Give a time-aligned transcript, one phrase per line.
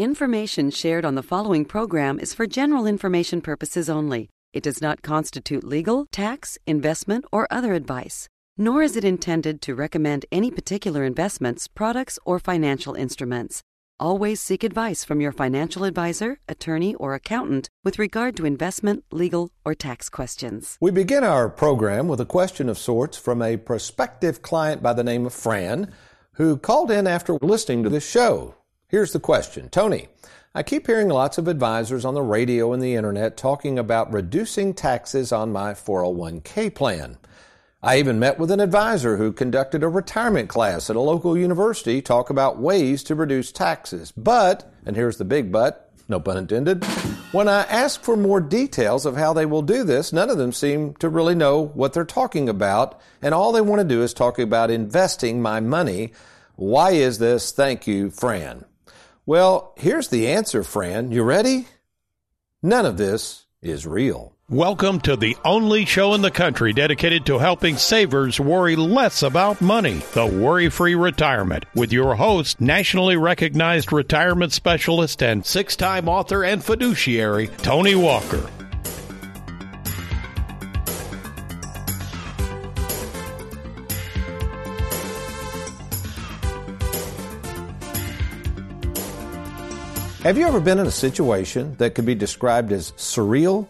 [0.00, 4.30] Information shared on the following program is for general information purposes only.
[4.54, 8.26] It does not constitute legal, tax, investment, or other advice,
[8.56, 13.60] nor is it intended to recommend any particular investments, products, or financial instruments.
[13.98, 19.50] Always seek advice from your financial advisor, attorney, or accountant with regard to investment, legal,
[19.66, 20.78] or tax questions.
[20.80, 25.04] We begin our program with a question of sorts from a prospective client by the
[25.04, 25.92] name of Fran,
[26.36, 28.54] who called in after listening to this show.
[28.90, 30.08] Here's the question Tony,
[30.52, 34.74] I keep hearing lots of advisors on the radio and the internet talking about reducing
[34.74, 37.16] taxes on my 401k plan.
[37.84, 42.02] I even met with an advisor who conducted a retirement class at a local university
[42.02, 44.10] talk about ways to reduce taxes.
[44.10, 46.84] But, and here's the big but, no pun intended,
[47.30, 50.52] when I ask for more details of how they will do this, none of them
[50.52, 54.12] seem to really know what they're talking about, and all they want to do is
[54.12, 56.12] talk about investing my money.
[56.56, 57.52] Why is this?
[57.52, 58.64] Thank you, Fran.
[59.30, 61.12] Well, here's the answer, Fran.
[61.12, 61.68] You ready?
[62.64, 64.34] None of this is real.
[64.48, 69.60] Welcome to the only show in the country dedicated to helping savers worry less about
[69.60, 70.02] money.
[70.14, 76.42] The Worry Free Retirement with your host, nationally recognized retirement specialist and six time author
[76.42, 78.50] and fiduciary, Tony Walker.
[90.22, 93.66] Have you ever been in a situation that could be described as surreal?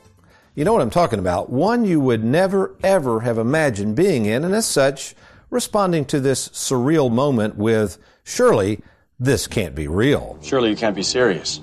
[0.57, 1.49] You know what I'm talking about.
[1.49, 5.15] One you would never ever have imagined being in, and as such,
[5.51, 8.83] responding to this surreal moment with, surely
[9.21, 10.41] this can't be real.
[10.43, 11.61] Surely you can't be serious.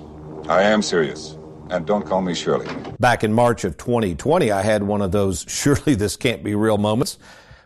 [0.48, 1.36] I am serious.
[1.68, 2.66] And don't call me Shirley.
[2.98, 6.78] Back in March of 2020, I had one of those surely this can't be real
[6.78, 7.18] moments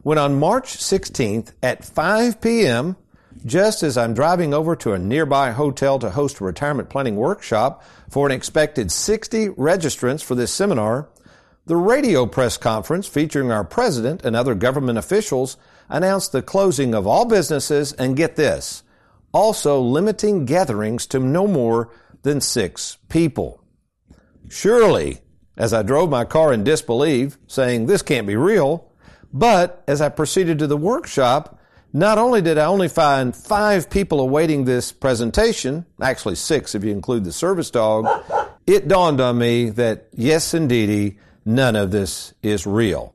[0.02, 2.96] when on March 16th at 5 p.m.,
[3.44, 7.82] just as I'm driving over to a nearby hotel to host a retirement planning workshop
[8.10, 11.08] for an expected 60 registrants for this seminar,
[11.66, 15.56] the radio press conference featuring our president and other government officials
[15.88, 18.82] announced the closing of all businesses and get this,
[19.32, 21.90] also limiting gatherings to no more
[22.22, 23.62] than six people.
[24.48, 25.20] Surely,
[25.56, 28.90] as I drove my car in disbelief, saying this can't be real,
[29.32, 31.58] but as I proceeded to the workshop,
[31.92, 36.90] not only did I only find five people awaiting this presentation, actually six if you
[36.90, 38.06] include the service dog,
[38.66, 43.14] it dawned on me that yes, indeedy, none of this is real.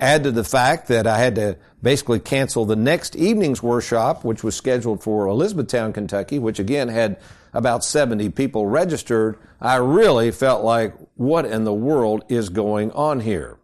[0.00, 4.44] Add to the fact that I had to basically cancel the next evening's workshop, which
[4.44, 7.20] was scheduled for Elizabethtown, Kentucky, which again had
[7.52, 9.36] about 70 people registered.
[9.60, 13.58] I really felt like, what in the world is going on here?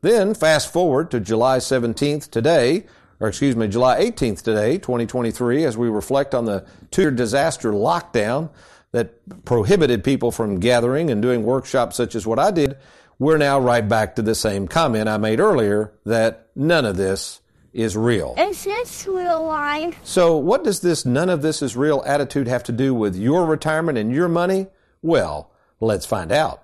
[0.00, 2.86] Then fast forward to July 17th today,
[3.20, 8.50] or excuse me, July 18th today, 2023, as we reflect on the two-year disaster lockdown
[8.92, 12.76] that prohibited people from gathering and doing workshops such as what I did,
[13.18, 17.40] we're now right back to the same comment I made earlier that none of this
[17.72, 18.34] is real.
[18.38, 19.98] Is this real life?
[20.04, 23.44] So what does this none of this is real attitude have to do with your
[23.44, 24.68] retirement and your money?
[25.02, 25.50] Well,
[25.80, 26.62] let's find out.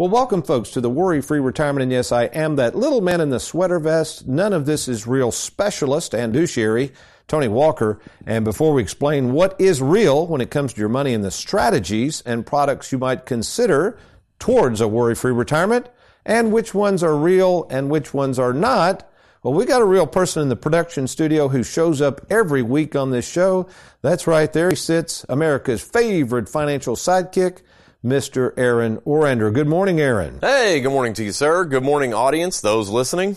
[0.00, 1.82] Well, welcome folks to the Worry Free Retirement.
[1.82, 4.26] And yes, I am that little man in the sweater vest.
[4.26, 6.92] None of this is real specialist and fiduciary,
[7.28, 8.00] Tony Walker.
[8.26, 11.30] And before we explain what is real when it comes to your money and the
[11.30, 13.98] strategies and products you might consider
[14.38, 15.90] towards a worry free retirement
[16.24, 19.06] and which ones are real and which ones are not,
[19.42, 22.96] well, we got a real person in the production studio who shows up every week
[22.96, 23.68] on this show.
[24.00, 24.50] That's right.
[24.50, 27.58] There he sits, America's favorite financial sidekick.
[28.04, 28.52] Mr.
[28.56, 29.52] Aaron Orander.
[29.52, 30.38] Good morning, Aaron.
[30.40, 31.64] Hey, good morning to you, sir.
[31.64, 33.36] Good morning, audience, those listening.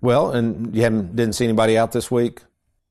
[0.00, 2.42] Well, and you haven't didn't see anybody out this week?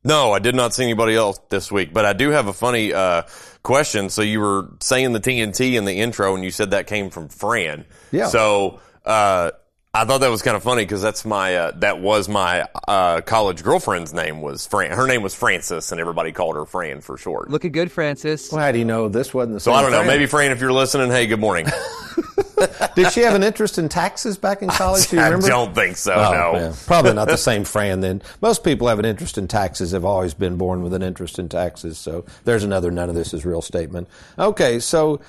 [0.03, 2.93] No, I did not see anybody else this week, but I do have a funny
[2.93, 3.23] uh,
[3.63, 4.09] question.
[4.09, 7.29] So you were saying the TNT in the intro, and you said that came from
[7.29, 7.85] Fran.
[8.11, 8.27] Yeah.
[8.27, 9.51] So uh,
[9.97, 13.21] I thought that was kind of funny because that's my uh, that was my uh,
[13.21, 14.91] college girlfriend's name was Fran.
[14.91, 17.49] Her name was Frances, and everybody called her Fran for short.
[17.49, 18.51] Looking good, Francis.
[18.51, 19.73] Well, how do you know this wasn't the so?
[19.73, 19.97] I don't know.
[19.97, 20.07] Fran?
[20.07, 21.65] Maybe Fran, if you're listening, hey, good morning.
[22.95, 25.07] Did she have an interest in taxes back in college?
[25.09, 26.13] Do you I don't think so.
[26.13, 26.59] Oh, no.
[26.59, 26.73] yeah.
[26.85, 28.21] Probably not the same Fran then.
[28.39, 31.49] Most people have an interest in taxes, have always been born with an interest in
[31.49, 31.97] taxes.
[31.97, 34.07] So there's another none of this is real statement.
[34.37, 35.21] Okay, so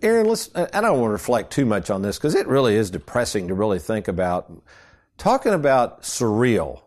[0.00, 2.90] Aaron, let's, I don't want to reflect too much on this because it really is
[2.90, 4.50] depressing to really think about.
[5.18, 6.82] Talking about surreal.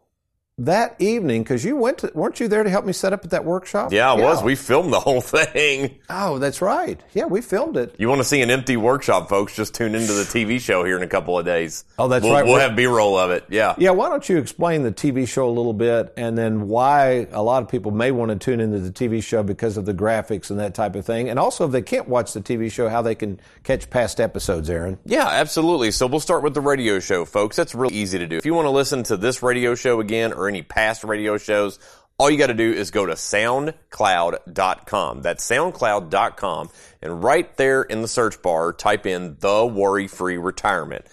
[0.65, 3.31] That evening, because you went to, weren't you there to help me set up at
[3.31, 3.91] that workshop?
[3.91, 4.43] Yeah, I was.
[4.43, 5.99] We filmed the whole thing.
[6.09, 6.99] Oh, that's right.
[7.13, 7.95] Yeah, we filmed it.
[7.97, 9.55] You want to see an empty workshop, folks?
[9.55, 11.85] Just tune into the TV show here in a couple of days.
[11.97, 12.45] Oh, that's we'll, right.
[12.45, 13.45] We'll have B-roll of it.
[13.49, 13.75] Yeah.
[13.77, 17.41] Yeah, why don't you explain the TV show a little bit and then why a
[17.41, 20.49] lot of people may want to tune into the TV show because of the graphics
[20.49, 21.29] and that type of thing.
[21.29, 24.69] And also, if they can't watch the TV show, how they can catch past episodes,
[24.69, 24.99] Aaron.
[25.05, 25.91] Yeah, absolutely.
[25.91, 27.55] So we'll start with the radio show, folks.
[27.55, 28.37] That's really easy to do.
[28.37, 31.79] If you want to listen to this radio show again or any past radio shows,
[32.17, 35.21] all you got to do is go to soundcloud.com.
[35.21, 36.69] That's soundcloud.com.
[37.01, 41.05] And right there in the search bar, type in the worry free retirement.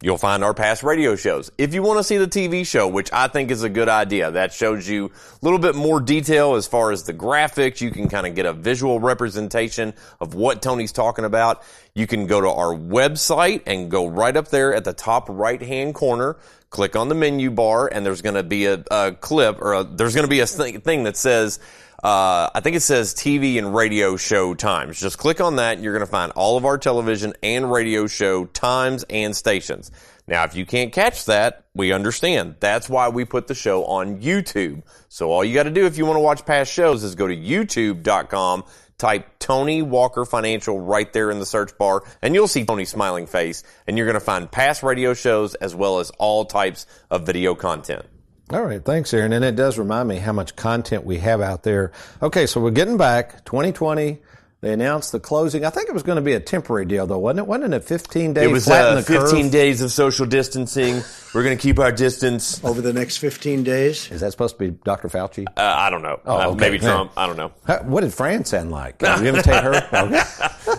[0.00, 1.50] You'll find our past radio shows.
[1.58, 4.30] If you want to see the TV show, which I think is a good idea,
[4.30, 5.10] that shows you a
[5.44, 7.80] little bit more detail as far as the graphics.
[7.80, 11.64] You can kind of get a visual representation of what Tony's talking about.
[11.94, 15.60] You can go to our website and go right up there at the top right
[15.60, 16.36] hand corner,
[16.70, 19.82] click on the menu bar, and there's going to be a, a clip or a,
[19.82, 21.58] there's going to be a thing, thing that says
[22.02, 25.00] uh, I think it says TV and radio show times.
[25.00, 28.44] Just click on that you're going to find all of our television and radio show
[28.44, 29.90] times and stations.
[30.28, 32.56] Now, if you can't catch that, we understand.
[32.60, 34.82] That's why we put the show on YouTube.
[35.08, 37.26] So all you got to do if you want to watch past shows is go
[37.26, 38.64] to youtube.com,
[38.98, 43.26] type Tony Walker Financial right there in the search bar, and you'll see Tony's smiling
[43.26, 47.26] face, and you're going to find past radio shows as well as all types of
[47.26, 48.04] video content.
[48.50, 49.32] All right, thanks, Aaron.
[49.34, 51.92] And it does remind me how much content we have out there.
[52.22, 54.18] Okay, so we're getting back 2020.
[54.60, 55.64] They announced the closing.
[55.64, 57.46] I think it was going to be a temporary deal, though, wasn't it?
[57.46, 59.30] Wasn't it a 15 day It was flatten uh, the curve?
[59.30, 61.00] 15 days of social distancing.
[61.32, 62.64] We're going to keep our distance.
[62.64, 64.10] over the next 15 days.
[64.10, 65.08] Is that supposed to be Dr.
[65.08, 65.46] Fauci?
[65.46, 66.18] Uh, I don't know.
[66.26, 66.56] Oh, Uh, okay.
[66.58, 66.90] Maybe Yeah.
[66.90, 67.12] Trump.
[67.16, 67.52] I don't know.
[67.66, 69.00] How- What did Fran sound like?
[69.04, 69.74] Are you imitate her?
[69.92, 70.22] Okay.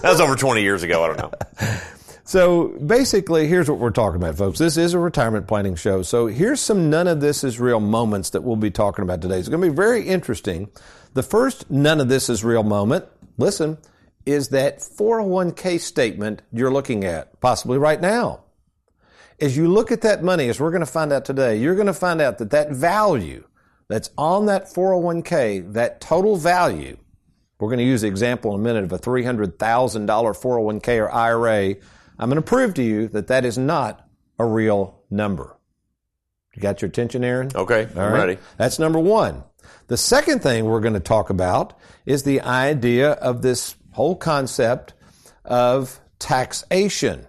[0.02, 1.04] That was over 20 years ago.
[1.04, 1.32] I don't know.
[2.30, 4.60] So basically, here's what we're talking about, folks.
[4.60, 6.04] This is a retirement planning show.
[6.04, 9.40] So here's some none of this is real moments that we'll be talking about today.
[9.40, 10.70] It's going to be very interesting.
[11.16, 13.06] The first none of this is real moment,
[13.40, 13.80] listen,
[14.28, 18.44] is that 401k statement you're looking at, possibly right now.
[19.42, 21.88] As you look at that money, as we're going to find out today, you're going
[21.88, 23.44] to find out that that value
[23.88, 26.96] that's on that 401k, that total value,
[27.60, 31.76] we're going to use the example in a minute of a $300,000 401k or IRA.
[32.20, 34.06] I'm going to prove to you that that is not
[34.38, 35.58] a real number.
[36.54, 37.50] You got your attention, Aaron?
[37.56, 38.20] Okay, All I'm right.
[38.20, 38.38] ready.
[38.58, 39.44] That's number one.
[39.88, 44.94] The second thing we're going to talk about is the idea of this whole concept
[45.46, 47.26] of taxation.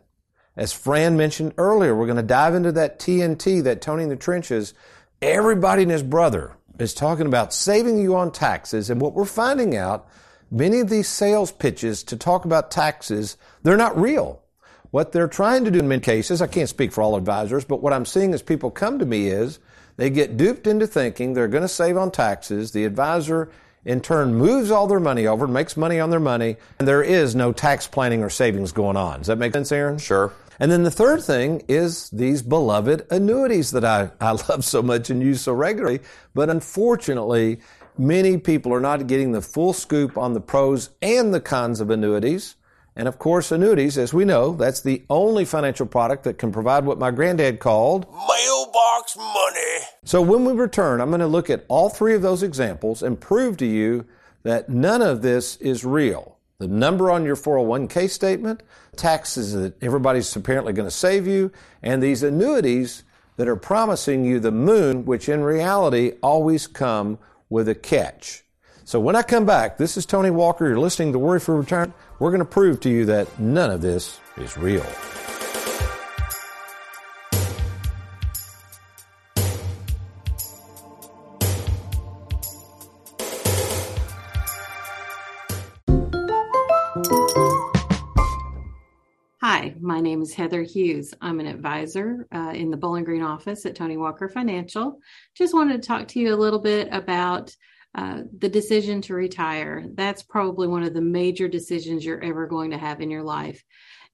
[0.57, 4.17] As Fran mentioned earlier, we're going to dive into that TNT, that Tony in the
[4.17, 4.75] Trenches.
[5.23, 8.91] Everybody and his brother is talking about saving you on taxes.
[8.91, 10.09] And what we're finding out,
[10.51, 14.43] many of these sales pitches to talk about taxes, they're not real.
[14.91, 17.81] What they're trying to do in many cases, I can't speak for all advisors, but
[17.81, 19.61] what I'm seeing as people come to me is
[19.97, 22.73] they get duped into thinking they're going to save on taxes.
[22.73, 23.51] The advisor
[23.85, 27.03] in turn moves all their money over and makes money on their money, and there
[27.03, 29.19] is no tax planning or savings going on.
[29.19, 29.99] Does that make sense, Aaron?
[29.99, 30.33] Sure.
[30.59, 35.09] And then the third thing is these beloved annuities that I, I love so much
[35.09, 36.01] and use so regularly.
[36.35, 37.61] But unfortunately,
[37.97, 41.91] many people are not getting the full scoop on the pros and the cons of
[41.91, 42.57] annuities.
[42.97, 46.85] And of course, annuities, as we know, that's the only financial product that can provide
[46.85, 49.87] what my granddad called Mailbox money.
[50.05, 53.21] so when we return, I'm going to look at all three of those examples and
[53.21, 54.07] prove to you
[54.43, 56.37] that none of this is real.
[56.59, 58.63] The number on your 401k statement,
[58.97, 61.53] taxes that everybody's apparently going to save you,
[61.83, 63.05] and these annuities
[63.37, 68.45] that are promising you the moon, which in reality always come with a catch.
[68.91, 70.67] So when I come back, this is Tony Walker.
[70.67, 71.95] You're listening to Worry Free Retirement.
[72.19, 74.85] We're going to prove to you that none of this is real.
[89.41, 91.15] Hi, my name is Heather Hughes.
[91.21, 94.99] I'm an advisor uh, in the Bowling Green office at Tony Walker Financial.
[95.37, 97.55] Just wanted to talk to you a little bit about
[97.95, 99.85] uh, the decision to retire.
[99.95, 103.63] That's probably one of the major decisions you're ever going to have in your life.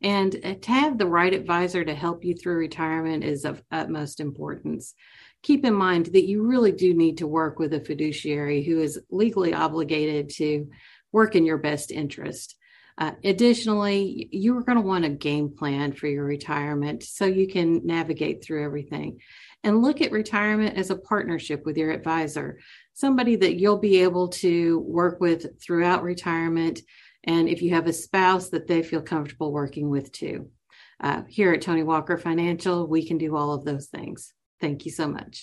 [0.02, 4.20] And uh, to have the right advisor to help you through retirement is of utmost
[4.20, 4.94] importance.
[5.42, 9.00] Keep in mind that you really do need to work with a fiduciary who is
[9.10, 10.68] legally obligated to
[11.12, 12.56] work in your best interest.
[12.98, 17.84] Uh, additionally, you're going to want a game plan for your retirement so you can
[17.86, 19.20] navigate through everything.
[19.62, 22.58] And look at retirement as a partnership with your advisor,
[22.94, 26.80] somebody that you'll be able to work with throughout retirement.
[27.24, 30.50] And if you have a spouse that they feel comfortable working with too.
[30.98, 34.32] Uh, here at Tony Walker Financial, we can do all of those things.
[34.60, 35.42] Thank you so much.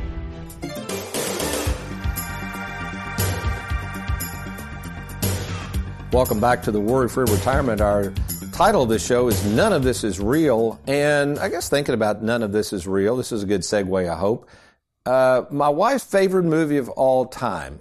[6.11, 7.79] Welcome back to the Worry Free Retirement.
[7.79, 8.11] Our
[8.51, 10.77] title of this show is None of This is Real.
[10.85, 14.11] And I guess thinking about None of This is Real, this is a good segue,
[14.11, 14.49] I hope.
[15.05, 17.79] Uh, my wife's favorite movie of all time.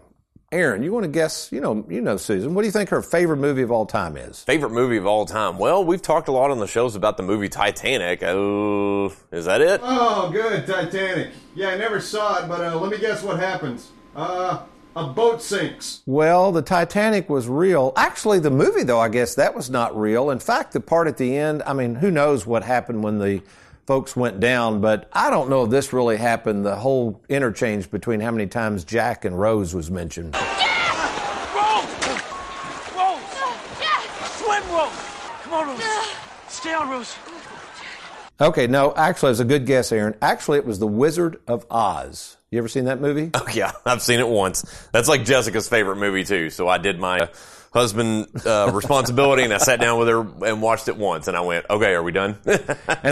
[0.52, 1.50] Aaron, you want to guess?
[1.50, 2.54] You know, you know Susan.
[2.54, 4.44] What do you think her favorite movie of all time is?
[4.44, 5.58] Favorite movie of all time?
[5.58, 8.22] Well, we've talked a lot on the shows about the movie Titanic.
[8.22, 9.80] Oh, is that it?
[9.82, 11.30] Oh, good, Titanic.
[11.56, 13.90] Yeah, I never saw it, but uh, let me guess what happens.
[14.14, 14.62] Uh,
[14.96, 16.02] a boat sinks.
[16.06, 17.92] Well, the Titanic was real.
[17.96, 20.30] Actually, the movie, though, I guess that was not real.
[20.30, 23.42] In fact, the part at the end, I mean, who knows what happened when the
[23.86, 26.64] folks went down, but I don't know if this really happened.
[26.64, 30.34] The whole interchange between how many times Jack and Rose was mentioned.
[30.34, 30.44] Rose!
[32.96, 33.20] Rose!
[34.38, 34.92] Swim, Rose!
[35.42, 35.82] Come on, Rose.
[36.48, 37.16] Stay on, Rose.
[38.40, 40.14] Okay, no, actually, it's a good guess, Aaron.
[40.22, 42.38] Actually, it was The Wizard of Oz.
[42.50, 43.30] You ever seen that movie?
[43.40, 44.62] Oh yeah, I've seen it once.
[44.92, 46.50] That's like Jessica's favorite movie too.
[46.50, 47.28] So I did my
[47.72, 51.40] husband uh, responsibility and I sat down with her and watched it once and I
[51.42, 52.36] went, okay, are we done?
[52.44, 52.58] and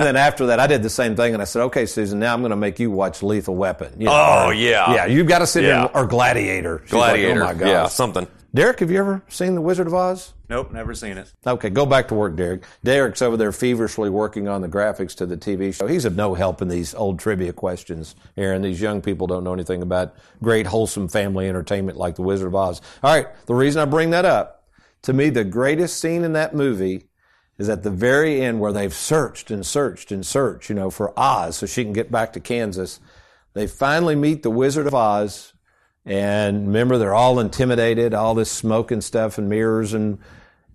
[0.03, 2.41] then after that, I did the same thing and I said, okay, Susan, now I'm
[2.41, 3.93] going to make you watch Lethal Weapon.
[3.99, 5.85] You know, oh or, yeah, yeah, you've got to sit Yeah.
[5.87, 6.81] in or Gladiator.
[6.85, 7.41] She's Gladiator.
[7.41, 7.69] Like, oh my gosh.
[7.69, 8.27] Yeah, something.
[8.55, 10.33] Derek, have you ever seen The Wizard of Oz?
[10.49, 11.31] Nope, never seen it.
[11.47, 12.65] Okay, go back to work, Derek.
[12.83, 15.87] Derek's over there feverishly working on the graphics to the TV show.
[15.87, 18.63] He's of no help in these old trivia questions, Aaron.
[18.63, 22.55] These young people don't know anything about great, wholesome family entertainment like The Wizard of
[22.55, 22.81] Oz.
[23.03, 24.67] All right, the reason I bring that up,
[25.03, 27.09] to me, the greatest scene in that movie
[27.59, 31.13] is at the very end where they've searched and searched and searched, you know, for
[31.19, 32.99] Oz so she can get back to Kansas.
[33.53, 35.53] They finally meet the Wizard of Oz,
[36.09, 40.19] and remember, they're all intimidated, all this smoke and stuff and mirrors and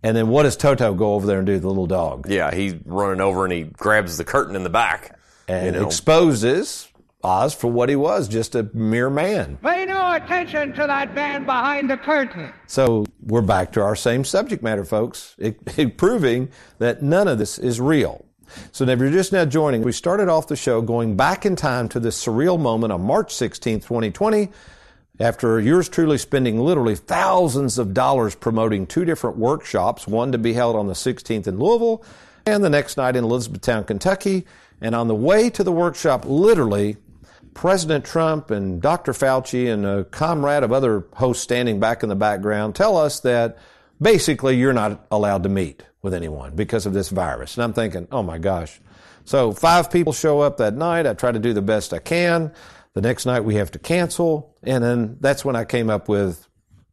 [0.04, 2.30] and then what does Toto go over there and do the little dog?
[2.30, 5.18] Yeah, he's running over and he grabs the curtain in the back.
[5.48, 5.88] And you know.
[5.88, 6.90] exposes
[7.24, 9.58] Oz for what he was, just a mere man.
[9.64, 12.52] Pay no attention to that man behind the curtain.
[12.68, 16.50] So we're back to our same subject matter, folks, it, it proving
[16.80, 18.26] that none of this is real.
[18.72, 21.88] So if you're just now joining, we started off the show going back in time
[21.90, 24.50] to this surreal moment on March 16th, 2020,
[25.20, 30.54] after yours truly spending literally thousands of dollars promoting two different workshops, one to be
[30.54, 32.04] held on the 16th in Louisville
[32.46, 34.46] and the next night in Elizabethtown, Kentucky.
[34.82, 36.98] And on the way to the workshop, literally,
[37.54, 39.14] President Trump and Dr.
[39.14, 43.58] Fauci and a comrade of other hosts standing back in the background tell us that
[44.02, 47.56] basically you're not allowed to meet with anyone because of this virus.
[47.56, 48.82] And I'm thinking, oh my gosh.
[49.26, 51.06] So five people show up that night.
[51.06, 52.52] I try to do the best I can.
[52.94, 54.53] The next night we have to cancel.
[54.64, 56.48] And then that's when I came up with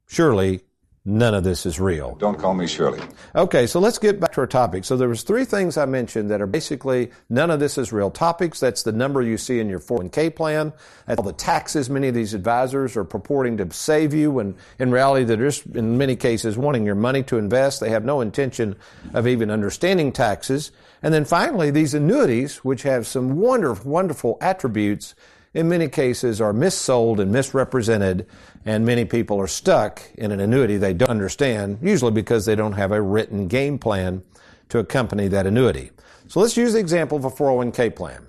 [0.06, 0.62] surely
[1.04, 2.14] none of this is real.
[2.16, 3.00] Don't call me Shirley.
[3.34, 4.84] Okay, so let's get back to our topic.
[4.84, 8.10] So there was three things I mentioned that are basically none of this is real
[8.10, 8.60] topics.
[8.60, 10.72] That's the number you see in your 401k plan.
[11.06, 14.90] That's all the taxes many of these advisors are purporting to save you when in
[14.90, 17.80] reality they're just in many cases wanting your money to invest.
[17.80, 18.76] They have no intention
[19.14, 20.70] of even understanding taxes.
[21.02, 25.14] And then finally, these annuities, which have some wonderful, wonderful attributes,
[25.54, 28.26] in many cases are missold and misrepresented,
[28.64, 32.75] and many people are stuck in an annuity they don't understand, usually because they don't
[32.75, 34.23] have a written game plan
[34.69, 35.90] to accompany that annuity.
[36.28, 38.26] So let's use the example of a 401k plan.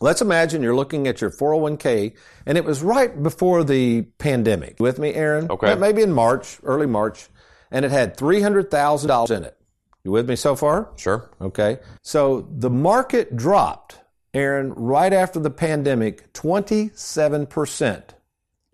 [0.00, 2.14] Let's imagine you're looking at your 401k
[2.46, 4.80] and it was right before the pandemic.
[4.80, 5.50] With me, Aaron?
[5.50, 5.74] Okay.
[5.76, 7.28] Maybe in March, early March,
[7.70, 9.56] and it had $300,000 in it.
[10.02, 10.90] You with me so far?
[10.96, 11.30] Sure.
[11.40, 11.78] Okay.
[12.02, 13.98] So the market dropped,
[14.34, 18.02] Aaron, right after the pandemic, 27%.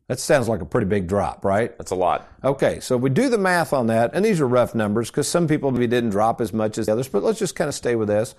[0.09, 1.77] That sounds like a pretty big drop, right?
[1.79, 2.27] That's a lot.
[2.43, 5.47] Okay, so we do the math on that, and these are rough numbers because some
[5.47, 8.09] people maybe didn't drop as much as others, but let's just kind of stay with
[8.09, 8.35] this.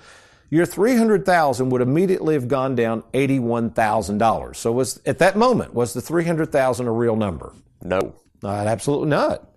[0.50, 4.54] Your 300,000 would immediately have gone down $81,000.
[4.58, 7.54] So was at that moment was the 300,000 a real number?
[7.82, 8.16] No.
[8.44, 9.50] Not absolutely not.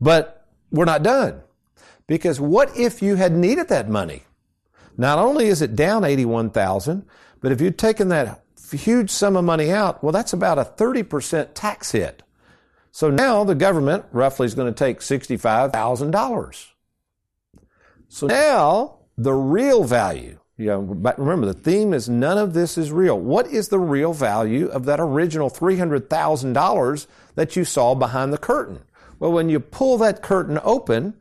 [0.00, 1.40] But we're not done.
[2.06, 4.22] Because what if you had needed that money?
[4.96, 7.04] Not only is it down 81,000,
[7.40, 11.48] but if you'd taken that huge sum of money out, well, that's about a 30%
[11.54, 12.22] tax hit.
[12.90, 16.66] So now the government roughly is going to take $65,000.
[18.08, 22.76] So now the real value, You know, but remember the theme is none of this
[22.76, 23.18] is real.
[23.18, 28.80] What is the real value of that original $300,000 that you saw behind the curtain?
[29.18, 31.14] Well, when you pull that curtain open,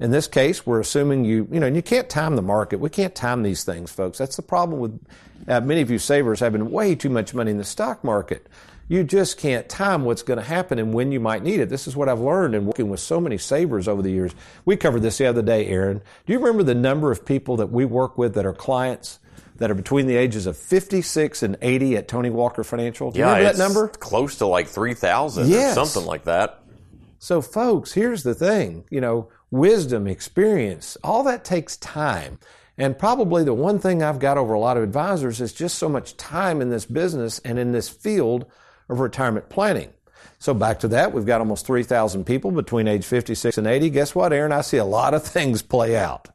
[0.00, 2.80] in this case, we're assuming you, you know, and you can't time the market.
[2.80, 4.16] We can't time these things, folks.
[4.16, 4.98] That's the problem with
[5.46, 8.46] uh, many of you savers having way too much money in the stock market.
[8.88, 11.68] You just can't time what's going to happen and when you might need it.
[11.68, 14.34] This is what I've learned in working with so many savers over the years.
[14.64, 16.00] We covered this the other day, Aaron.
[16.26, 19.20] Do you remember the number of people that we work with that are clients
[19.56, 23.10] that are between the ages of 56 and 80 at Tony Walker Financial?
[23.10, 23.88] Do you yeah, remember that number?
[23.88, 25.76] Close to like 3,000 Yes.
[25.76, 26.62] or something like that.
[27.18, 32.38] So, folks, here's the thing you know, wisdom, experience, all that takes time.
[32.78, 35.88] And probably the one thing I've got over a lot of advisors is just so
[35.88, 38.46] much time in this business and in this field
[38.88, 39.92] of retirement planning.
[40.38, 43.90] So back to that, we've got almost 3,000 people between age 56 and 80.
[43.90, 44.52] Guess what, Aaron?
[44.52, 46.28] I see a lot of things play out.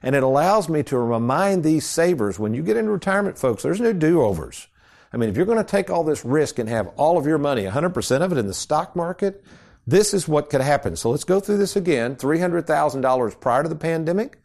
[0.00, 3.80] And it allows me to remind these savers when you get into retirement, folks, there's
[3.80, 4.68] no do overs.
[5.12, 7.38] I mean, if you're going to take all this risk and have all of your
[7.38, 9.42] money, 100% of it in the stock market,
[9.88, 10.96] this is what could happen.
[10.96, 12.16] So let's go through this again.
[12.16, 14.38] $300,000 prior to the pandemic.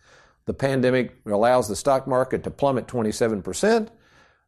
[0.45, 3.89] The pandemic allows the stock market to plummet 27%.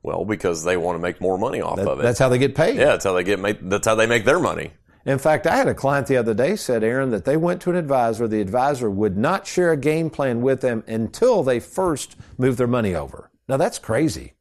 [0.02, 2.02] Well, because they want to make more money off That- of it.
[2.02, 2.76] that's how they get paid.
[2.76, 4.73] Yeah, that's how they get make, that's how they make their money.
[5.06, 7.71] In fact, I had a client the other day said, Aaron, that they went to
[7.71, 8.28] an advisor.
[8.28, 12.67] The advisor would not share a game plan with them until they first moved their
[12.67, 13.30] money over.
[13.49, 14.34] Now that's crazy.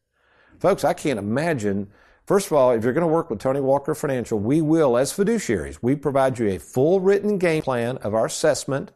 [0.59, 1.87] Folks, I can't imagine.
[2.29, 5.11] First of all, if you're going to work with Tony Walker Financial, we will, as
[5.11, 8.91] fiduciaries, we provide you a full written game plan of our assessment.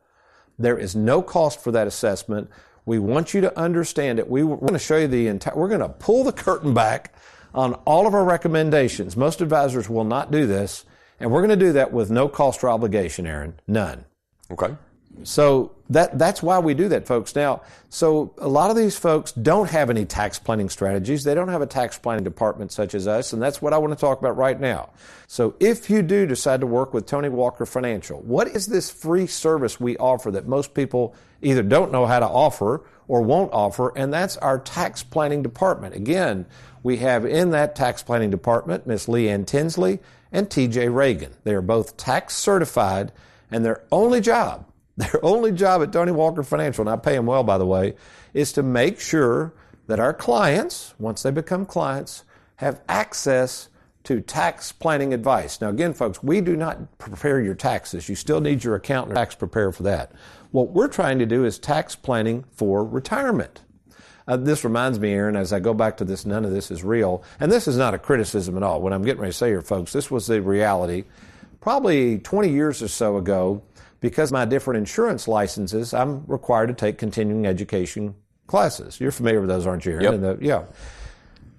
[0.60, 2.48] There is no cost for that assessment.
[2.86, 4.30] We want you to understand it.
[4.30, 7.16] We, we're going to show you the entire, we're going to pull the curtain back
[7.56, 9.18] on all of our recommendations.
[9.18, 10.86] Most advisors will not do this.
[11.20, 13.60] And we're going to do that with no cost or obligation, Aaron.
[13.68, 14.06] None.
[14.52, 14.76] Okay.
[15.22, 17.36] So that that's why we do that, folks.
[17.36, 21.24] Now, so a lot of these folks don't have any tax planning strategies.
[21.24, 23.94] They don't have a tax planning department such as us, and that's what I want
[23.94, 24.90] to talk about right now.
[25.28, 29.28] So if you do decide to work with Tony Walker Financial, what is this free
[29.28, 33.96] service we offer that most people either don't know how to offer or won't offer,
[33.96, 35.96] and that's our tax planning department.
[35.96, 36.46] Again,
[36.82, 40.00] we have in that tax planning department Miss Leanne Tinsley
[40.32, 41.34] and TJ Reagan.
[41.44, 43.12] They are both tax certified,
[43.52, 44.66] and their only job
[44.98, 47.96] their only job at Tony Walker Financial, and I pay them well, by the way,
[48.34, 49.54] is to make sure
[49.88, 52.24] that our clients, once they become clients,
[52.58, 53.70] have access
[54.04, 55.62] to tax planning advice.
[55.62, 58.10] Now, again, folks, we do not prepare your taxes.
[58.10, 60.12] You still need your accountant or tax preparer for that.
[60.52, 63.62] What we're trying to do is tax planning for retirement.
[64.28, 66.84] Uh, this reminds me, Aaron, as I go back to this, none of this is
[66.84, 67.24] real.
[67.40, 68.82] And this is not a criticism at all.
[68.82, 71.06] What I'm getting ready to say here, folks, this was the reality.
[71.60, 73.64] Probably 20 years or so ago,
[74.04, 78.16] because my different insurance licenses, I'm required to take continuing education
[78.48, 79.00] classes.
[79.00, 80.20] You're familiar with those, aren't you, Yep.
[80.20, 80.64] The- yeah.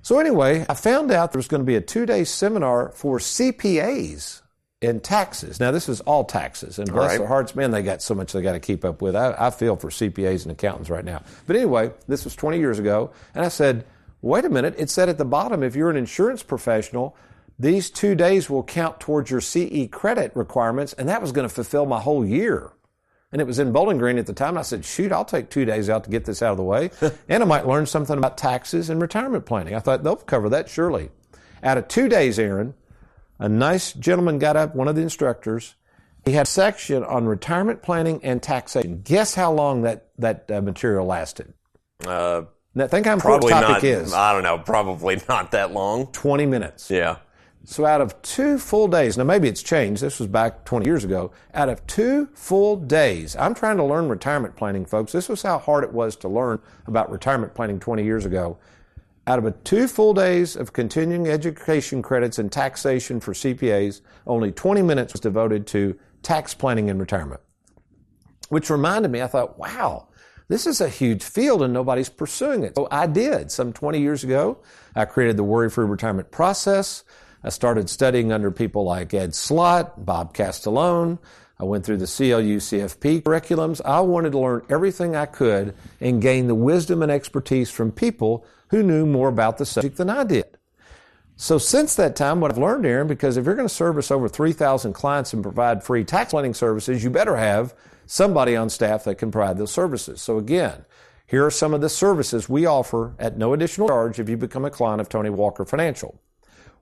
[0.03, 4.43] So anyway, I found out there was going to be a two-day seminar for CPAs
[4.83, 5.59] in taxes.
[5.59, 7.19] Now, this is all taxes, and bless Right.
[7.21, 9.17] their hearts, man, they got so much they got to keep up with.
[9.17, 11.23] I, I feel for CPAs and accountants right now.
[11.47, 13.87] But anyway, this was 20 years ago, and I said,
[14.21, 14.75] wait a minute.
[14.77, 17.17] It said at the bottom, if you're an insurance professional,
[17.59, 21.55] these two days will count towards your CE credit requirements, and that was going to
[21.55, 22.73] fulfill my whole year.
[23.31, 24.57] And it was in Bowling Green at the time.
[24.57, 26.91] I said, shoot, I'll take two days out to get this out of the way.
[27.29, 29.75] and I might learn something about taxes and retirement planning.
[29.75, 31.11] I thought they'll cover that surely.
[31.63, 32.75] Out of two days, Aaron,
[33.39, 35.75] a nice gentleman got up, one of the instructors.
[36.25, 39.03] He had a section on retirement planning and taxation.
[39.03, 41.53] Guess how long that, that uh, material lasted?
[42.07, 42.43] Uh,
[42.75, 44.03] Now, think how important probably the topic not.
[44.03, 44.13] is.
[44.13, 44.59] I don't know.
[44.59, 46.07] Probably not that long.
[46.09, 46.91] 20 minutes.
[46.91, 47.17] Yeah.
[47.67, 51.03] So out of two full days, now maybe it's changed, this was back 20 years
[51.03, 55.13] ago, out of two full days, I'm trying to learn retirement planning, folks.
[55.13, 58.59] This was how hard it was to learn about retirement planning 20 years ago.
[59.27, 64.53] Out of a two full days of continuing education credits and taxation for CPAs, only
[64.53, 67.41] 20 minutes was devoted to tax planning in retirement.
[68.51, 70.09] Which reminded me, I thought, wow,
[70.49, 72.75] this is a huge field and nobody's pursuing it.
[72.77, 73.51] So I did.
[73.51, 74.59] Some 20 years ago,
[74.95, 77.05] I created the worry free retirement process.
[77.45, 81.19] I started studying under people like Ed Slott, Bob Castellone.
[81.61, 83.83] I went through the CLU CFP curriculums.
[83.85, 88.47] I wanted to learn everything I could and gain the wisdom and expertise from people
[88.69, 90.57] who knew more about the subject than I did.
[91.37, 94.29] So since that time, what I've learned, Aaron, because if you're going to service over
[94.29, 97.75] 3,000 clients and provide free tax planning services, you better have
[98.07, 100.23] somebody on staff that can provide those services.
[100.23, 100.87] So again,
[101.27, 104.65] here are some of the services we offer at no additional charge if you become
[104.65, 106.19] a client of Tony Walker Financial.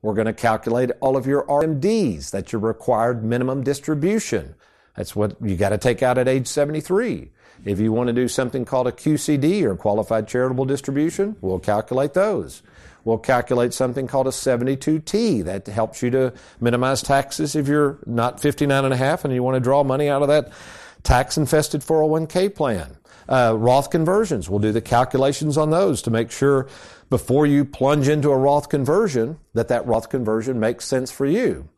[0.02, 2.30] We're going to calculate all of your RMDs.
[2.30, 4.56] That's your required minimum distribution.
[4.96, 7.30] That's what you got to take out at age 73.
[7.64, 12.14] If you want to do something called a QCD or qualified charitable distribution, we'll calculate
[12.14, 12.62] those.
[13.04, 18.40] We'll calculate something called a 72T that helps you to minimize taxes if you're not
[18.40, 20.52] 59 and a half and you want to draw money out of that
[21.02, 22.96] tax infested 401k plan.
[23.28, 26.68] Uh, Roth conversions, we'll do the calculations on those to make sure
[27.12, 31.68] before you plunge into a Roth conversion that that Roth conversion makes sense for you.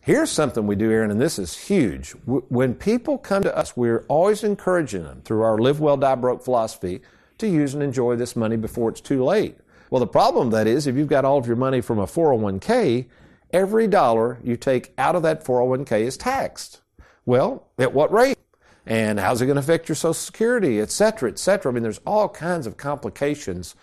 [0.00, 2.10] Here's something we do, Aaron, and this is huge.
[2.26, 6.44] When people come to us, we're always encouraging them through our live well, die broke
[6.44, 7.00] philosophy
[7.38, 9.58] to use and enjoy this money before it's too late.
[9.90, 13.06] Well, the problem that is, if you've got all of your money from a 401k,
[13.52, 16.82] every dollar you take out of that 401k is taxed.
[17.26, 18.38] Well, at what rate?
[18.86, 21.72] And how's it going to affect your Social Security, et cetera, et cetera?
[21.72, 23.74] I mean, there's all kinds of complications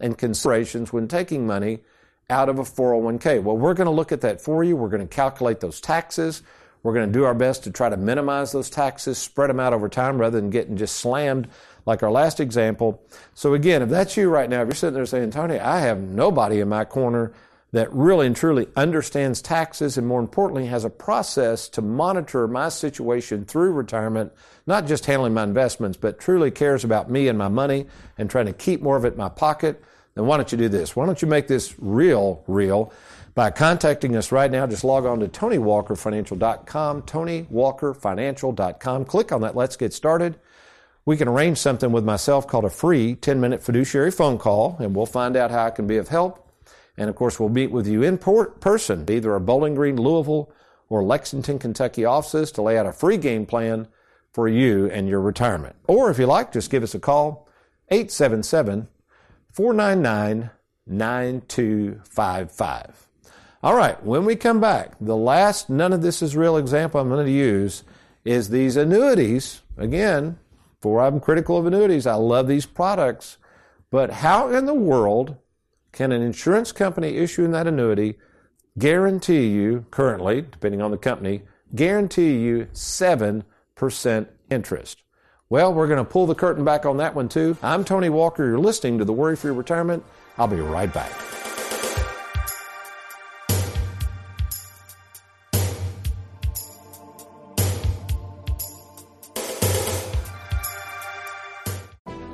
[0.00, 1.80] and considerations when taking money
[2.28, 3.42] out of a 401k.
[3.42, 4.76] Well, we're going to look at that for you.
[4.76, 6.42] We're going to calculate those taxes.
[6.82, 9.74] We're going to do our best to try to minimize those taxes, spread them out
[9.74, 11.48] over time rather than getting just slammed
[11.84, 13.02] like our last example.
[13.34, 16.00] So again, if that's you right now, if you're sitting there saying, Tony, I have
[16.00, 17.32] nobody in my corner
[17.72, 22.68] that really and truly understands taxes and more importantly has a process to monitor my
[22.68, 24.32] situation through retirement,
[24.66, 27.86] not just handling my investments, but truly cares about me and my money
[28.18, 29.82] and trying to keep more of it in my pocket,
[30.14, 30.96] then why don't you do this?
[30.96, 32.92] Why don't you make this real, real?
[33.34, 39.04] By contacting us right now, just log on to TonyWalkerFinancial.com, TonyWalkerFinancial.com.
[39.04, 40.40] Click on that Let's Get Started.
[41.06, 44.94] We can arrange something with myself called a free 10 minute fiduciary phone call, and
[44.94, 46.49] we'll find out how I can be of help.
[47.00, 50.52] And of course, we'll meet with you in person, either our Bowling Green, Louisville,
[50.90, 53.88] or Lexington, Kentucky offices to lay out a free game plan
[54.34, 55.76] for you and your retirement.
[55.88, 57.48] Or if you like, just give us a call,
[57.88, 58.86] 877
[59.50, 60.50] 499
[60.86, 63.08] 9255.
[63.62, 67.08] All right, when we come back, the last none of this is real example I'm
[67.08, 67.82] going to use
[68.26, 69.62] is these annuities.
[69.78, 70.38] Again,
[70.82, 73.38] for I'm critical of annuities, I love these products.
[73.90, 75.38] But how in the world
[75.92, 78.16] can an insurance company issuing that annuity
[78.78, 81.42] guarantee you, currently, depending on the company,
[81.74, 83.44] guarantee you 7%
[84.50, 85.02] interest?
[85.48, 87.56] Well, we're going to pull the curtain back on that one too.
[87.62, 88.46] I'm Tony Walker.
[88.46, 90.04] You're listening to the Worry Free Retirement.
[90.38, 91.10] I'll be right back.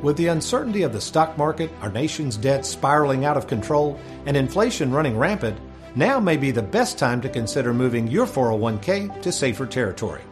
[0.07, 4.37] With the uncertainty of the stock market, our nation's debt spiraling out of control, and
[4.37, 5.59] inflation running rampant,
[5.97, 10.23] now may be the best time to consider moving your 401k to safer territory.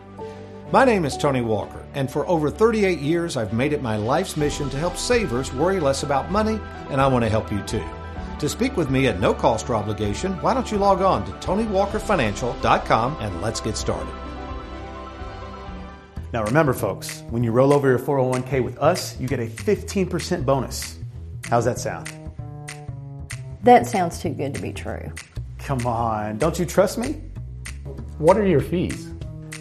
[0.70, 4.37] My name is Tony Walker, and for over 38 years, I've made it my life's
[4.37, 7.82] mission to help savers worry less about money, and I want to help you too.
[8.38, 11.32] To speak with me at no cost or obligation, why don't you log on to
[11.44, 14.14] TonyWalkerFinancial.com and let's get started.
[16.35, 20.44] Now remember, folks, when you roll over your 401k with us, you get a 15%
[20.44, 20.99] bonus.
[21.49, 22.12] How's that sound?
[23.62, 25.12] That sounds too good to be true.
[25.61, 27.20] Come on, don't you trust me?
[28.18, 29.12] What are your fees?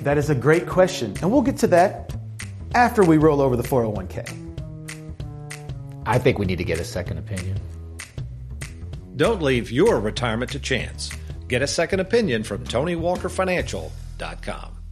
[0.02, 2.12] That is a great question, and we'll get to that
[2.74, 4.40] after we roll over the 401k.
[6.08, 7.60] I think we need to get a second opinion.
[9.16, 11.12] Don't leave your retirement to chance.
[11.48, 14.83] Get a second opinion from TonyWalkerFinancial.com.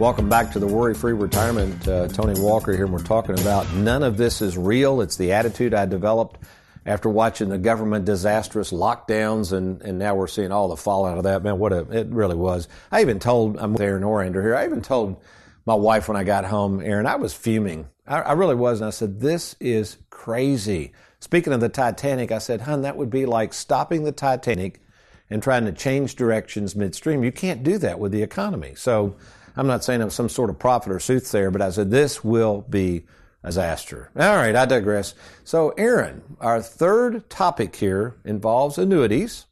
[0.00, 1.86] Welcome back to the Worry Free Retirement.
[1.86, 5.02] Uh, Tony Walker here, and we're talking about none of this is real.
[5.02, 6.40] It's the attitude I developed
[6.86, 11.24] after watching the government disastrous lockdowns, and, and now we're seeing all the fallout of
[11.24, 11.42] that.
[11.42, 12.66] Man, what a, it really was.
[12.90, 15.20] I even told, I'm in Orander here, I even told
[15.66, 17.04] my wife when I got home, Aaron.
[17.04, 17.86] I was fuming.
[18.06, 18.80] I, I really was.
[18.80, 20.94] And I said, This is crazy.
[21.18, 24.80] Speaking of the Titanic, I said, Hun, that would be like stopping the Titanic
[25.28, 27.22] and trying to change directions midstream.
[27.22, 28.72] You can't do that with the economy.
[28.76, 29.16] So
[29.56, 32.62] I'm not saying I'm some sort of prophet or soothsayer, but I said, This will
[32.68, 33.06] be
[33.42, 34.10] a disaster.
[34.16, 35.14] All right, I digress.
[35.44, 39.46] So, Aaron, our third topic here involves annuities.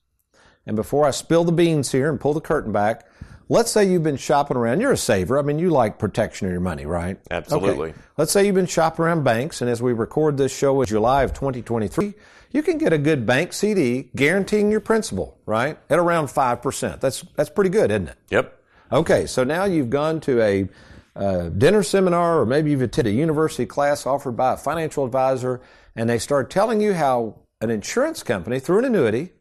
[0.67, 3.09] And before I spill the beans here and pull the curtain back,
[3.51, 4.81] Let's say you've been shopping around.
[4.81, 5.39] You're a saver.
[5.39, 7.19] I mean, you like protection of your money, right?
[7.31, 7.91] Absolutely.
[7.91, 7.99] Okay.
[8.19, 11.23] Let's say you've been shopping around banks, and as we record this show in July
[11.23, 12.13] of 2023,
[12.51, 15.79] you can get a good bank CD guaranteeing your principal, right?
[15.89, 17.01] At around 5%.
[17.01, 18.17] That's, that's pretty good, isn't it?
[18.31, 18.58] Yep.
[18.91, 20.69] Okay, so now you've gone to a
[21.15, 25.61] uh, dinner seminar, or maybe you've attended a university class offered by a financial advisor,
[25.95, 29.33] and they start telling you how an insurance company, through an annuity,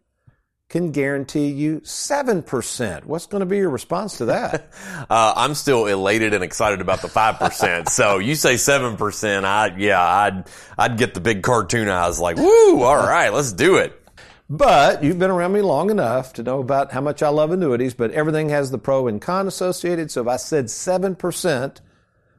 [0.69, 3.05] can guarantee you 7%.
[3.05, 4.69] What's going to be your response to that?
[5.09, 7.89] uh, I'm still elated and excited about the 5%.
[7.89, 10.43] so you say 7%, I, yeah, I'd,
[10.77, 14.06] I'd get the big cartoon eyes like, woo, all right, let's do it.
[14.49, 17.93] But you've been around me long enough to know about how much I love annuities,
[17.93, 20.09] but everything has the pro and con associated.
[20.09, 21.81] So if I said 7%,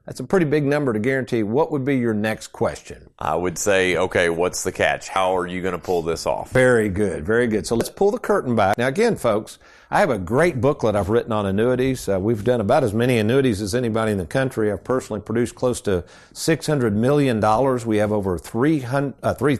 [0.06, 1.42] that's a pretty big number to guarantee.
[1.42, 3.10] What would be your next question?
[3.18, 5.10] I would say, okay, what's the catch?
[5.10, 6.50] How are you going to pull this off?
[6.50, 7.66] Very good, very good.
[7.66, 8.78] So let's pull the curtain back.
[8.78, 9.58] Now, again, folks,
[9.90, 12.08] I have a great booklet I've written on annuities.
[12.08, 14.72] Uh, we've done about as many annuities as anybody in the country.
[14.72, 17.38] I've personally produced close to $600 million.
[17.86, 19.56] We have over 3,000 uh, 3,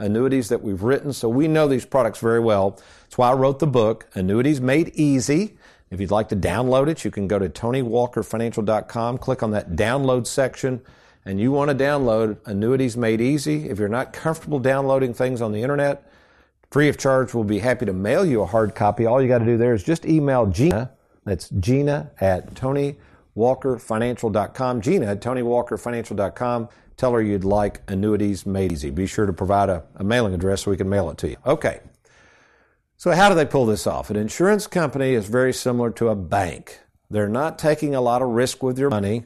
[0.00, 2.80] annuities that we've written, so we know these products very well.
[3.02, 5.58] That's why I wrote the book, Annuities Made Easy.
[5.90, 10.26] If you'd like to download it, you can go to TonyWalkerFinancial.com, click on that download
[10.26, 10.80] section,
[11.24, 13.68] and you want to download Annuities Made Easy.
[13.68, 16.10] If you're not comfortable downloading things on the internet,
[16.70, 19.04] free of charge, we'll be happy to mail you a hard copy.
[19.04, 20.92] All you got to do there is just email Gina.
[21.24, 24.80] That's Gina at TonyWalkerFinancial.com.
[24.80, 26.68] Gina at TonyWalkerFinancial.com.
[27.00, 28.90] Tell her you'd like Annuities Made Easy.
[28.90, 31.36] Be sure to provide a, a mailing address so we can mail it to you.
[31.46, 31.80] Okay.
[32.98, 34.10] So, how do they pull this off?
[34.10, 36.78] An insurance company is very similar to a bank.
[37.08, 39.24] They're not taking a lot of risk with your money.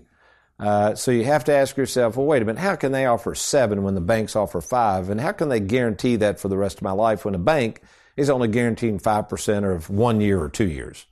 [0.57, 3.35] Uh, so, you have to ask yourself, well, wait a minute, how can they offer
[3.35, 5.11] seven when the banks offer five?
[5.11, 7.83] And how can they guarantee that for the rest of my life when a bank
[8.17, 11.07] is only guaranteeing 5% of one year or two years?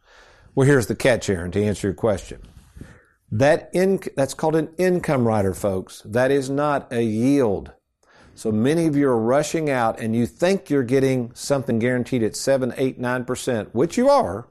[0.54, 2.40] Well, here's the catch, Aaron, to answer your question.
[3.32, 6.02] That in, that's called an income rider, folks.
[6.04, 7.72] That is not a yield.
[8.34, 12.36] So many of you are rushing out and you think you're getting something guaranteed at
[12.36, 14.48] 7, 8, 9%, which you are,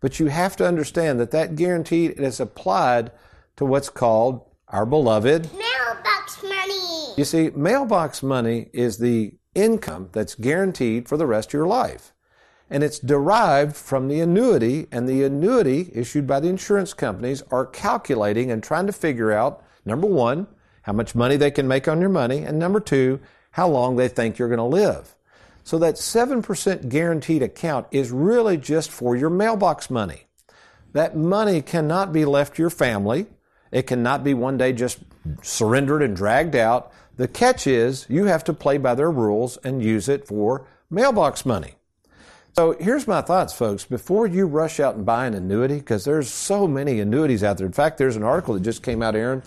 [0.00, 3.12] but you have to understand that that guarantee is applied
[3.56, 7.14] to what's called our beloved mailbox money.
[7.16, 12.12] You see, mailbox money is the income that's guaranteed for the rest of your life.
[12.70, 17.66] And it's derived from the annuity, and the annuity issued by the insurance companies are
[17.66, 20.46] calculating and trying to figure out number one,
[20.82, 23.20] how much money they can make on your money, and number two,
[23.52, 25.14] how long they think you're going to live.
[25.64, 30.26] So that 7% guaranteed account is really just for your mailbox money.
[30.92, 33.26] That money cannot be left your family.
[33.70, 34.98] It cannot be one day just
[35.42, 36.92] surrendered and dragged out.
[37.16, 41.44] The catch is you have to play by their rules and use it for mailbox
[41.44, 41.74] money.
[42.56, 43.84] So here's my thoughts, folks.
[43.84, 47.66] Before you rush out and buy an annuity, because there's so many annuities out there.
[47.66, 49.42] In fact, there's an article that just came out, Aaron,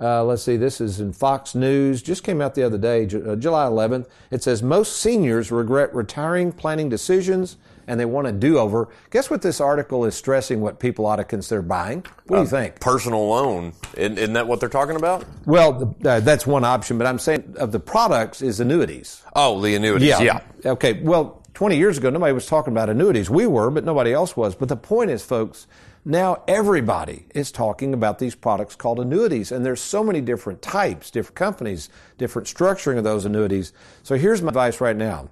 [0.00, 3.34] uh, let's see, this is in Fox News, just came out the other day, uh,
[3.34, 4.06] July 11th.
[4.30, 7.56] It says most seniors regret retiring planning decisions
[7.88, 8.88] and they want a do over.
[9.10, 12.04] Guess what this article is stressing what people ought to consider buying?
[12.26, 12.78] What do you think?
[12.80, 13.72] Personal loan.
[13.96, 15.24] Isn't, isn't, that what they're talking about?
[15.46, 19.22] Well, uh, that's one option, but I'm saying of the products is annuities.
[19.34, 20.20] Oh, the annuities, yeah.
[20.20, 20.70] yeah.
[20.72, 23.28] Okay, well, 20 years ago, nobody was talking about annuities.
[23.28, 24.54] We were, but nobody else was.
[24.54, 25.66] But the point is, folks,
[26.04, 31.10] now everybody is talking about these products called annuities, and there's so many different types,
[31.10, 33.72] different companies, different structuring of those annuities.
[34.04, 35.30] So here's my advice right now.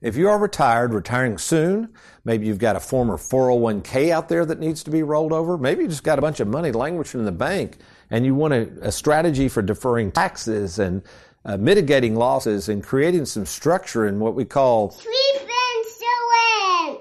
[0.00, 1.90] If you are retired, retiring soon,
[2.24, 5.84] maybe you've got a former 401k out there that needs to be rolled over, maybe
[5.84, 7.76] you just got a bunch of money languishing in the bank
[8.10, 11.02] and you want a, a strategy for deferring taxes and
[11.44, 14.90] uh, mitigating losses and creating some structure in what we call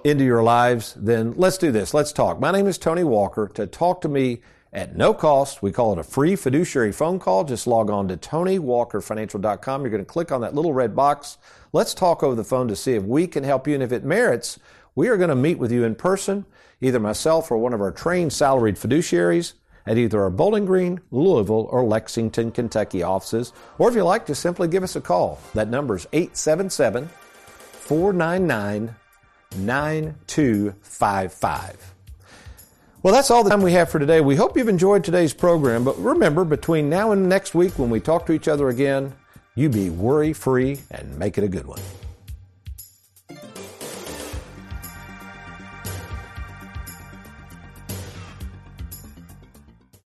[0.03, 1.93] into your lives, then let's do this.
[1.93, 2.39] Let's talk.
[2.39, 3.47] My name is Tony Walker.
[3.53, 4.41] To talk to me
[4.73, 7.43] at no cost, we call it a free fiduciary phone call.
[7.43, 9.81] Just log on to TonyWalkerFinancial.com.
[9.81, 11.37] You're going to click on that little red box.
[11.73, 13.75] Let's talk over the phone to see if we can help you.
[13.75, 14.59] And if it merits,
[14.95, 16.45] we are going to meet with you in person,
[16.81, 19.53] either myself or one of our trained salaried fiduciaries
[19.85, 23.53] at either our Bowling Green, Louisville, or Lexington, Kentucky offices.
[23.77, 25.39] Or if you like, just simply give us a call.
[25.53, 27.09] That number is 877
[27.71, 28.95] 499
[29.57, 31.91] 9255.
[33.03, 34.21] Well, that's all the time we have for today.
[34.21, 37.99] We hope you've enjoyed today's program, but remember, between now and next week when we
[37.99, 39.15] talk to each other again,
[39.55, 41.81] you be worry free and make it a good one.